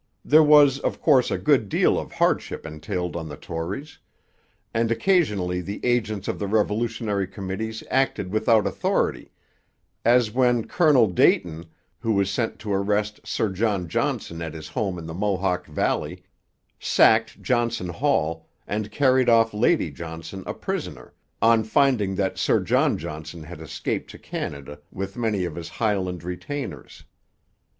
[0.25, 3.99] There was, of course, a good deal of hardship entailed on the Tories;
[4.73, 9.29] and occasionally the agents of the revolutionary committees acted without authority,
[10.03, 11.67] as when Colonel Dayton,
[11.99, 16.23] who was sent to arrest Sir John Johnson at his home in the Mohawk valley,
[16.79, 21.13] sacked Johnson Hall and carried off Lady Johnson a prisoner,
[21.43, 26.23] on finding that Sir John Johnson had escaped to Canada with many of his Highland
[26.23, 27.03] retainers.